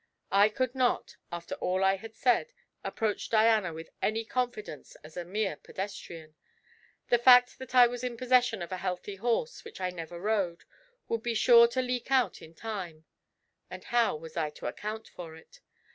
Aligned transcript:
I 0.31 0.49
could 0.49 0.73
not, 0.73 1.15
after 1.31 1.53
all 1.57 1.83
I 1.83 1.97
had 1.97 2.15
said, 2.15 2.53
approach 2.83 3.29
Diana 3.29 3.71
with 3.71 3.91
any 4.01 4.25
confidence 4.25 4.95
as 5.03 5.15
a 5.15 5.23
mere 5.23 5.57
pedestrian: 5.57 6.33
the 7.09 7.19
fact 7.19 7.59
that 7.59 7.75
I 7.75 7.85
was 7.85 8.03
in 8.03 8.17
possession 8.17 8.63
of 8.63 8.71
a 8.71 8.77
healthy 8.77 9.17
horse 9.17 9.63
which 9.63 9.79
I 9.79 9.91
never 9.91 10.19
rode, 10.19 10.63
would 11.07 11.21
be 11.21 11.35
sure 11.35 11.67
to 11.67 11.83
leak 11.83 12.09
out 12.09 12.41
in 12.41 12.55
time, 12.55 13.05
and 13.69 13.83
how 13.83 14.15
was 14.15 14.35
I 14.35 14.49
to 14.49 14.65
account 14.65 15.07
for 15.07 15.35
it? 15.35 15.61